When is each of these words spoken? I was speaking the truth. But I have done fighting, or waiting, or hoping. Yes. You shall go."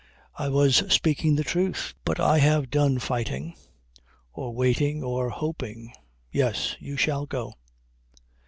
I 0.33 0.49
was 0.49 0.77
speaking 0.91 1.35
the 1.35 1.43
truth. 1.43 1.93
But 2.05 2.19
I 2.19 2.39
have 2.39 2.71
done 2.71 2.97
fighting, 2.97 3.53
or 4.33 4.51
waiting, 4.51 5.03
or 5.03 5.29
hoping. 5.29 5.93
Yes. 6.31 6.75
You 6.79 6.97
shall 6.97 7.27
go." 7.27 7.53